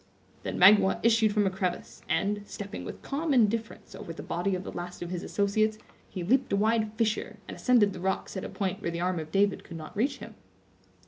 [0.41, 4.63] Then Magua issued from a crevice, and, stepping with calm indifference over the body of
[4.63, 5.77] the last of his associates,
[6.09, 9.19] he leaped a wide fissure, and ascended the rocks at a point where the arm
[9.19, 10.33] of David could not reach him.